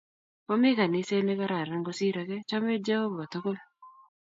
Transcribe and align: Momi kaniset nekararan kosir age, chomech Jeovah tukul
Momi 0.51 0.69
kaniset 0.79 1.23
nekararan 1.27 1.83
kosir 1.91 2.15
age, 2.23 2.37
chomech 2.49 2.81
Jeovah 2.91 3.29
tukul 3.31 3.57